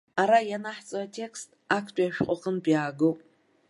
[0.21, 3.19] Ара ианаҳҵо атекст актәи ашәҟәы аҟнытә иаагоуп.